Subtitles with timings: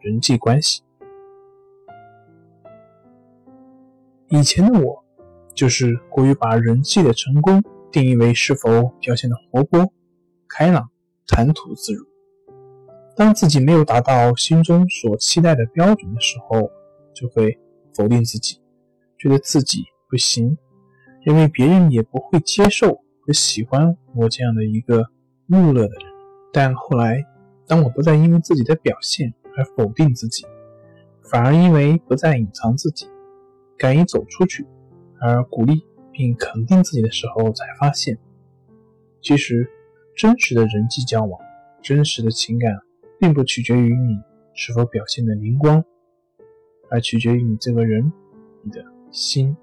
[0.00, 0.82] 人际关系。
[4.28, 5.04] 以前的我，
[5.54, 9.90] 就是过于把人际的成功定义为是否表现的活泼、
[10.46, 10.90] 开朗、
[11.26, 12.06] 谈吐自如。
[13.16, 16.70] 当自己没有达到心中所期待的标准的时候，
[17.14, 17.58] 就会
[17.92, 18.60] 否定自己，
[19.18, 20.56] 觉得自己不行，
[21.22, 25.06] 认为别人也不会接受和喜欢我这样的一个
[25.46, 26.12] 木讷的人。
[26.52, 27.24] 但后来，
[27.66, 30.46] 当我不再因为自己的表现，而否定自己，
[31.20, 33.08] 反而因为不再隐藏自己，
[33.76, 34.64] 敢于走出去，
[35.20, 38.16] 而鼓励并肯定自己的时候，才发现，
[39.20, 39.68] 其实
[40.16, 41.40] 真实的人际交往、
[41.82, 42.78] 真实的情感，
[43.18, 44.16] 并不取决于你
[44.54, 45.84] 是否表现的灵光，
[46.88, 48.12] 而取决于你这个人，
[48.62, 49.56] 你的心。